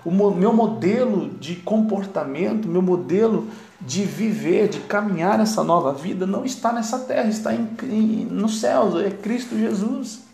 O 0.04 0.10
meu 0.10 0.52
modelo 0.52 1.30
de 1.30 1.56
comportamento, 1.56 2.68
meu 2.68 2.82
modelo 2.82 3.48
de 3.80 4.04
viver, 4.04 4.68
de 4.68 4.80
caminhar 4.80 5.40
essa 5.40 5.64
nova 5.64 5.94
vida 5.94 6.26
não 6.26 6.44
está 6.44 6.74
nessa 6.74 6.98
terra, 6.98 7.30
está 7.30 7.54
em, 7.54 7.70
em, 7.84 8.26
nos 8.26 8.60
céus, 8.60 9.02
é 9.02 9.10
Cristo 9.10 9.56
Jesus. 9.56 10.25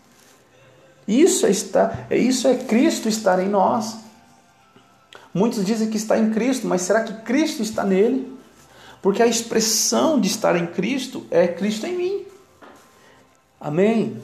Isso 1.07 1.45
é, 1.45 1.51
estar, 1.51 2.07
isso 2.11 2.47
é 2.47 2.55
Cristo 2.55 3.09
estar 3.09 3.39
em 3.39 3.49
nós. 3.49 3.97
Muitos 5.33 5.65
dizem 5.65 5.89
que 5.89 5.97
está 5.97 6.17
em 6.17 6.31
Cristo, 6.31 6.67
mas 6.67 6.81
será 6.83 7.03
que 7.03 7.13
Cristo 7.23 7.61
está 7.61 7.83
nele? 7.83 8.31
Porque 9.01 9.21
a 9.21 9.27
expressão 9.27 10.19
de 10.19 10.27
estar 10.27 10.55
em 10.55 10.67
Cristo 10.67 11.25
é 11.29 11.47
Cristo 11.47 11.85
em 11.85 11.97
mim. 11.97 12.25
Amém? 13.59 14.21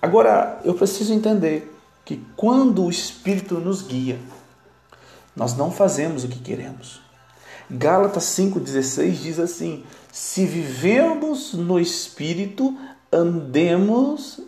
Agora, 0.00 0.60
eu 0.64 0.74
preciso 0.74 1.12
entender 1.12 1.72
que 2.04 2.20
quando 2.36 2.84
o 2.84 2.90
Espírito 2.90 3.58
nos 3.58 3.82
guia, 3.82 4.18
nós 5.34 5.56
não 5.56 5.70
fazemos 5.70 6.24
o 6.24 6.28
que 6.28 6.38
queremos. 6.38 7.00
Gálatas 7.70 8.24
5,16 8.24 9.10
diz 9.12 9.38
assim: 9.38 9.84
Se 10.12 10.44
vivemos 10.44 11.54
no 11.54 11.80
Espírito, 11.80 12.76
andemos 13.10 14.40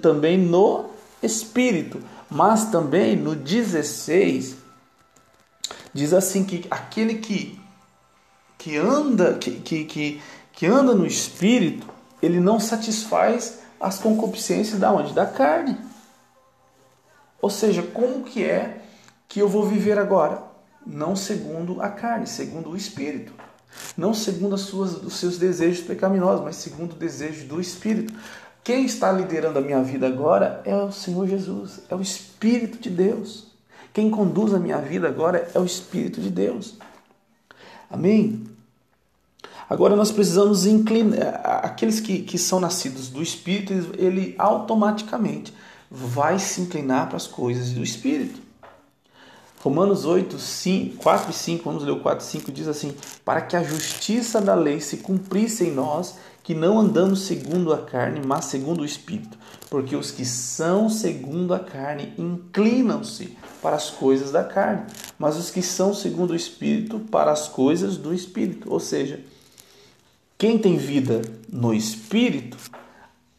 também 0.00 0.38
no 0.38 0.86
espírito, 1.22 2.00
mas 2.30 2.66
também 2.66 3.16
no 3.16 3.34
16 3.34 4.56
diz 5.92 6.12
assim 6.12 6.44
que 6.44 6.66
aquele 6.70 7.14
que 7.16 7.60
que 8.58 8.76
anda 8.76 9.34
que, 9.34 9.52
que, 9.60 9.84
que, 9.84 10.22
que 10.52 10.66
anda 10.66 10.94
no 10.94 11.06
espírito, 11.06 11.86
ele 12.22 12.40
não 12.40 12.58
satisfaz 12.58 13.58
as 13.78 13.98
concupiscências 13.98 14.80
da 14.80 14.90
onde? 14.90 15.12
Da 15.12 15.26
carne. 15.26 15.78
Ou 17.40 17.50
seja, 17.50 17.82
como 17.82 18.24
que 18.24 18.42
é 18.42 18.82
que 19.28 19.40
eu 19.40 19.48
vou 19.48 19.66
viver 19.66 19.98
agora? 19.98 20.42
Não 20.86 21.14
segundo 21.14 21.82
a 21.82 21.90
carne, 21.90 22.26
segundo 22.26 22.70
o 22.70 22.76
espírito. 22.76 23.34
Não 23.96 24.14
segundo 24.14 24.54
as 24.54 24.62
suas, 24.62 24.94
os 24.94 25.18
seus 25.18 25.36
desejos 25.36 25.84
pecaminosos, 25.84 26.42
mas 26.42 26.56
segundo 26.56 26.92
o 26.92 26.96
desejo 26.96 27.46
do 27.46 27.60
espírito. 27.60 28.14
Quem 28.64 28.86
está 28.86 29.12
liderando 29.12 29.58
a 29.58 29.62
minha 29.62 29.82
vida 29.82 30.06
agora 30.06 30.62
é 30.64 30.74
o 30.74 30.90
Senhor 30.90 31.28
Jesus, 31.28 31.82
é 31.90 31.94
o 31.94 32.00
Espírito 32.00 32.78
de 32.78 32.88
Deus. 32.88 33.48
Quem 33.92 34.10
conduz 34.10 34.54
a 34.54 34.58
minha 34.58 34.78
vida 34.78 35.06
agora 35.06 35.50
é 35.54 35.58
o 35.58 35.66
Espírito 35.66 36.18
de 36.18 36.30
Deus. 36.30 36.74
Amém? 37.90 38.42
Agora 39.68 39.94
nós 39.94 40.10
precisamos 40.10 40.64
inclinar. 40.64 41.42
Aqueles 41.62 42.00
que, 42.00 42.22
que 42.22 42.38
são 42.38 42.58
nascidos 42.58 43.08
do 43.08 43.22
Espírito, 43.22 43.72
ele 43.98 44.34
automaticamente 44.38 45.52
vai 45.90 46.38
se 46.38 46.62
inclinar 46.62 47.08
para 47.08 47.18
as 47.18 47.26
coisas 47.26 47.70
do 47.70 47.82
Espírito. 47.82 48.40
Romanos 49.60 50.04
8, 50.04 50.38
5, 50.38 50.96
4 50.96 51.30
e 51.30 51.34
5, 51.34 51.64
vamos 51.64 51.84
ler 51.84 51.92
o 51.92 52.00
4 52.00 52.22
e 52.22 52.28
5, 52.28 52.52
diz 52.52 52.68
assim: 52.68 52.94
Para 53.24 53.40
que 53.40 53.56
a 53.56 53.62
justiça 53.62 54.40
da 54.40 54.54
lei 54.54 54.80
se 54.80 54.98
cumprisse 54.98 55.64
em 55.64 55.70
nós, 55.70 56.16
que 56.44 56.54
não 56.54 56.78
andamos 56.78 57.22
segundo 57.22 57.72
a 57.72 57.78
carne, 57.78 58.20
mas 58.24 58.44
segundo 58.44 58.82
o 58.82 58.84
Espírito. 58.84 59.36
Porque 59.70 59.96
os 59.96 60.10
que 60.10 60.26
são 60.26 60.90
segundo 60.90 61.54
a 61.54 61.58
carne 61.58 62.12
inclinam-se 62.18 63.36
para 63.62 63.74
as 63.74 63.88
coisas 63.88 64.30
da 64.30 64.44
carne, 64.44 64.84
mas 65.18 65.38
os 65.38 65.50
que 65.50 65.62
são 65.62 65.94
segundo 65.94 66.32
o 66.32 66.36
Espírito 66.36 67.00
para 67.00 67.32
as 67.32 67.48
coisas 67.48 67.96
do 67.96 68.12
Espírito. 68.12 68.70
Ou 68.70 68.78
seja, 68.78 69.24
quem 70.36 70.58
tem 70.58 70.76
vida 70.76 71.22
no 71.48 71.72
Espírito, 71.72 72.58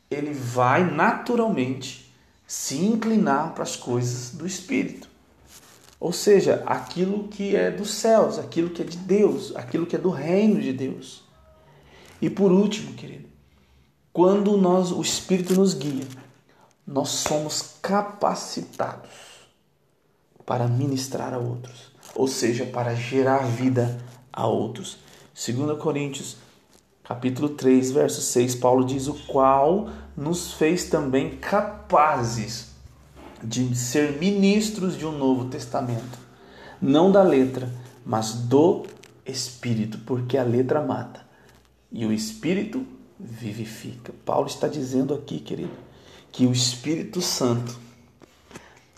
ele 0.10 0.34
vai 0.34 0.84
naturalmente 0.84 2.12
se 2.48 2.84
inclinar 2.84 3.54
para 3.54 3.64
as 3.64 3.76
coisas 3.76 4.32
do 4.32 4.48
Espírito. 4.48 5.08
Ou 6.00 6.12
seja, 6.12 6.64
aquilo 6.66 7.28
que 7.28 7.56
é 7.56 7.70
dos 7.70 7.94
céus, 7.94 8.40
aquilo 8.40 8.72
que 8.72 8.82
é 8.82 8.86
de 8.86 8.98
Deus, 8.98 9.56
aquilo 9.56 9.86
que 9.86 9.96
é 9.96 10.00
do 10.00 10.10
reino 10.10 10.60
de 10.60 10.74
Deus. 10.74 11.25
E 12.22 12.30
por 12.30 12.52
último, 12.52 12.94
querido, 12.94 13.28
quando 14.14 14.58
nós 14.58 14.92
o 14.92 15.02
Espírito 15.02 15.54
nos 15.56 15.74
guia, 15.74 16.08
nós 16.88 17.10
somos 17.10 17.76
capacitados 17.82 19.10
para 20.46 20.68
ministrar 20.68 21.34
a 21.34 21.38
outros, 21.38 21.92
ou 22.16 22.28
seja, 22.28 22.66
para 22.66 22.96
gerar 22.96 23.40
vida 23.40 24.00
a 24.32 24.48
outros. 24.48 24.98
2 25.34 25.78
Coríntios, 25.78 26.38
capítulo 27.04 27.50
3, 27.50 27.92
verso 27.92 28.22
6, 28.22 28.56
Paulo 28.56 28.86
diz: 28.86 29.08
"O 29.08 29.16
qual 29.28 29.90
nos 30.16 30.54
fez 30.54 30.86
também 30.86 31.38
capazes 31.38 32.68
de 33.44 33.76
ser 33.76 34.18
ministros 34.18 34.98
de 34.98 35.06
um 35.06 35.12
novo 35.12 35.46
testamento, 35.50 36.18
não 36.82 37.12
da 37.12 37.22
letra, 37.22 37.70
mas 38.06 38.34
do 38.34 38.86
espírito, 39.26 39.98
porque 40.06 40.38
a 40.38 40.44
letra 40.44 40.82
mata 40.82 41.25
e 41.96 42.06
o 42.06 42.12
espírito 42.12 42.86
vivifica. 43.18 44.14
Paulo 44.26 44.48
está 44.48 44.68
dizendo 44.68 45.14
aqui, 45.14 45.40
querido, 45.40 45.72
que 46.30 46.46
o 46.46 46.52
Espírito 46.52 47.22
Santo 47.22 47.80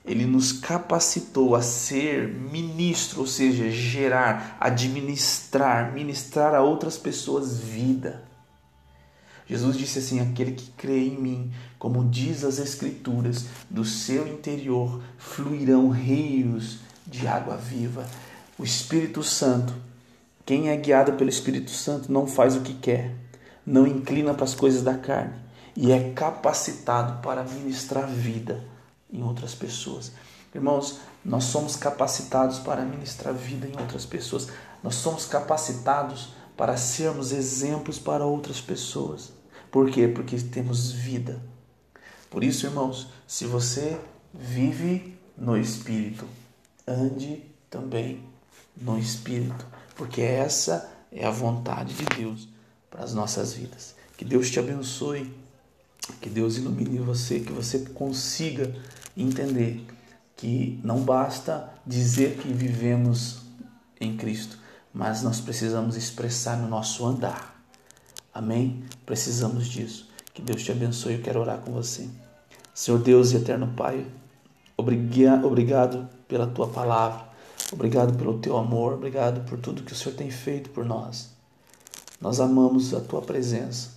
ele 0.04 0.26
nos 0.26 0.52
capacitou 0.52 1.56
a 1.56 1.62
ser 1.62 2.28
ministro, 2.28 3.20
ou 3.20 3.28
seja, 3.28 3.70
gerar, 3.70 4.58
administrar, 4.60 5.94
ministrar 5.94 6.56
a 6.56 6.64
outras 6.64 6.98
pessoas 6.98 7.60
vida. 7.60 8.24
Jesus 9.46 9.78
disse 9.78 10.00
assim: 10.00 10.20
Aquele 10.20 10.54
que 10.54 10.72
crê 10.72 11.06
em 11.06 11.22
mim, 11.22 11.52
como 11.78 12.10
diz 12.10 12.44
as 12.44 12.58
Escrituras, 12.58 13.46
do 13.70 13.86
seu 13.86 14.28
interior 14.28 15.04
fluirão 15.20 15.90
rios 15.90 16.80
de 17.06 17.28
água 17.28 17.58
viva. 17.58 18.10
O 18.58 18.64
Espírito 18.64 19.22
Santo, 19.22 19.72
quem 20.48 20.70
é 20.70 20.78
guiado 20.78 21.12
pelo 21.14 21.30
Espírito 21.30 21.72
Santo, 21.72 22.10
não 22.10 22.26
faz 22.26 22.56
o 22.56 22.62
que 22.62 22.74
quer, 22.74 23.14
não 23.66 23.86
inclina 23.86 24.34
para 24.34 24.46
as 24.46 24.56
coisas 24.56 24.82
da 24.82 24.98
carne 24.98 25.36
e 25.76 25.92
é 25.92 26.14
capacitado 26.14 27.22
para 27.22 27.44
ministrar 27.44 28.08
vida 28.08 28.64
em 29.12 29.22
outras 29.22 29.54
pessoas. 29.54 30.14
Irmãos, 30.56 31.02
nós 31.24 31.44
somos 31.44 31.76
capacitados 31.76 32.60
para 32.60 32.86
ministrar 32.86 33.34
vida 33.34 33.68
em 33.68 33.78
outras 33.78 34.06
pessoas. 34.06 34.48
Nós 34.82 34.96
somos 34.96 35.26
capacitados 35.26 36.30
para 36.56 36.78
sermos 36.78 37.34
exemplos 37.34 38.00
para 38.00 38.26
outras 38.26 38.62
pessoas. 38.62 39.34
Por 39.70 39.92
quê? 39.92 40.08
Porque 40.08 40.38
temos 40.38 40.94
vida. 40.94 41.42
Por 42.30 42.42
isso, 42.42 42.66
irmãos, 42.66 43.10
se 43.28 43.46
você 43.46 44.00
vive 44.34 45.20
no 45.38 45.58
Espírito, 45.58 46.26
ande 46.88 47.44
também 47.70 48.24
no 48.78 48.98
Espírito, 48.98 49.66
porque 49.98 50.22
essa 50.22 50.90
é 51.12 51.26
a 51.26 51.32
vontade 51.32 51.94
de 51.94 52.06
Deus 52.16 52.48
para 52.90 53.04
as 53.04 53.14
nossas 53.14 53.54
vidas. 53.54 53.96
Que 54.16 54.24
Deus 54.24 54.50
te 54.50 54.60
abençoe, 54.60 55.34
que 56.22 56.30
Deus 56.30 56.58
ilumine 56.58 57.00
você, 57.00 57.40
que 57.40 57.52
você 57.52 57.80
consiga 57.80 58.74
entender 59.16 59.86
que 60.36 60.80
não 60.84 61.02
basta 61.02 61.74
dizer 61.86 62.38
que 62.38 62.48
vivemos 62.54 63.42
em 64.00 64.16
Cristo, 64.16 64.58
mas 64.94 65.24
nós 65.24 65.42
precisamos 65.42 65.96
expressar 65.96 66.58
no 66.58 66.70
nosso 66.70 67.06
andar 67.06 67.58
Amém? 68.38 68.84
Precisamos 69.04 69.66
disso. 69.66 70.08
Que 70.32 70.44
Deus 70.44 70.62
te 70.64 70.72
abençoe. 70.72 71.16
Eu 71.16 71.24
quero 71.24 71.42
orar 71.42 71.58
com 71.58 71.72
você. 71.72 72.08
Senhor 72.72 73.00
Deus 73.00 73.32
e 73.32 73.38
eterno 73.38 73.74
Pai, 73.76 74.06
obrigado 74.78 76.08
pela 76.28 76.46
tua 76.46 76.68
palavra. 76.68 77.27
Obrigado 77.72 78.18
pelo 78.18 78.40
teu 78.40 78.58
amor. 78.58 78.94
Obrigado 78.94 79.42
por 79.50 79.60
tudo 79.60 79.84
que 79.84 79.94
o 79.94 79.96
Senhor 79.96 80.16
tem 80.16 80.32
feito 80.32 80.70
por 80.70 80.86
nós. 80.86 81.30
Nós 82.20 82.40
amamos 82.40 82.94
a 82.94 83.02
tua 83.02 83.22
presença 83.22 83.92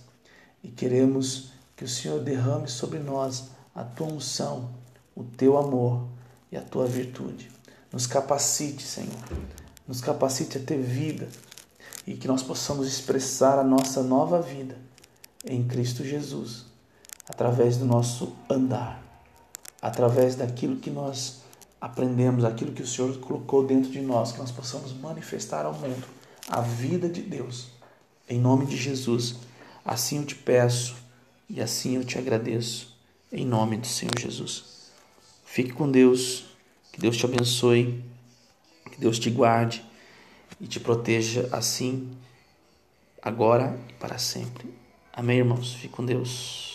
e 0.63 0.67
queremos 0.67 1.51
que 1.75 1.85
o 1.85 1.87
Senhor 1.87 2.19
derrame 2.19 2.67
sobre 2.67 2.99
nós 2.99 3.45
a 3.73 3.83
tua 3.83 4.07
unção, 4.07 4.69
o 5.15 5.23
teu 5.23 5.57
amor 5.57 6.05
e 6.51 6.57
a 6.57 6.61
tua 6.61 6.85
virtude. 6.85 7.49
Nos 7.91 8.05
capacite, 8.05 8.83
Senhor. 8.83 9.17
Nos 9.87 10.01
capacite 10.01 10.57
a 10.57 10.61
ter 10.61 10.81
vida 10.81 11.27
e 12.05 12.15
que 12.15 12.27
nós 12.27 12.43
possamos 12.43 12.87
expressar 12.87 13.57
a 13.57 13.63
nossa 13.63 14.03
nova 14.03 14.41
vida 14.41 14.77
em 15.45 15.63
Cristo 15.63 16.03
Jesus, 16.03 16.65
através 17.27 17.77
do 17.77 17.85
nosso 17.85 18.33
andar, 18.49 19.01
através 19.81 20.35
daquilo 20.35 20.77
que 20.77 20.89
nós 20.89 21.41
aprendemos, 21.81 22.45
aquilo 22.45 22.71
que 22.71 22.83
o 22.83 22.87
Senhor 22.87 23.17
colocou 23.17 23.65
dentro 23.65 23.91
de 23.91 23.99
nós, 24.01 24.31
que 24.31 24.37
nós 24.37 24.51
possamos 24.51 24.93
manifestar 24.93 25.65
ao 25.65 25.73
mundo 25.73 26.05
a 26.47 26.61
vida 26.61 27.09
de 27.09 27.23
Deus. 27.23 27.69
Em 28.29 28.39
nome 28.39 28.67
de 28.67 28.77
Jesus, 28.77 29.37
assim 29.83 30.17
eu 30.17 30.25
te 30.25 30.35
peço 30.35 30.95
e 31.49 31.59
assim 31.59 31.95
eu 31.95 32.05
te 32.05 32.19
agradeço, 32.19 32.95
em 33.31 33.45
nome 33.45 33.77
do 33.77 33.87
Senhor 33.87 34.17
Jesus. 34.17 34.91
Fique 35.43 35.73
com 35.73 35.89
Deus, 35.89 36.45
que 36.93 37.01
Deus 37.01 37.17
te 37.17 37.25
abençoe, 37.25 38.03
que 38.91 38.99
Deus 38.99 39.17
te 39.17 39.29
guarde 39.29 39.83
e 40.59 40.67
te 40.67 40.79
proteja 40.79 41.49
assim, 41.51 42.11
agora 43.21 43.77
e 43.89 43.93
para 43.93 44.17
sempre. 44.17 44.71
Amém, 45.11 45.39
irmãos? 45.39 45.73
Fique 45.73 45.89
com 45.89 46.05
Deus. 46.05 46.70